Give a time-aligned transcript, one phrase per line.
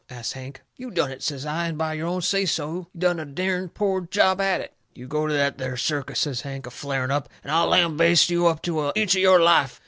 [0.09, 0.63] asts Hank.
[0.77, 3.69] "You done it," says I, "and by your own say so you done a dern
[3.69, 7.29] poor job at it." "You go to that there circus," says Hank, a flaring up,
[7.43, 9.79] "and I'll lambaste you up to a inch of your life.